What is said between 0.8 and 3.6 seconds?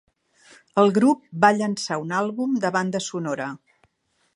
El grup va llançar un àlbum de banda sonora.